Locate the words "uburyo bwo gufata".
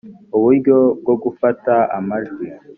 0.37-1.73